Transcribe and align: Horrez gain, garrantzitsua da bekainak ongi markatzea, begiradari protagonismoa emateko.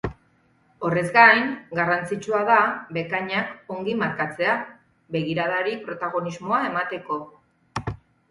Horrez 0.87 1.09
gain, 1.15 1.43
garrantzitsua 1.79 2.39
da 2.47 2.55
bekainak 2.97 3.53
ongi 3.75 3.95
markatzea, 3.99 4.55
begiradari 5.17 5.77
protagonismoa 5.85 6.63
emateko. 6.71 7.19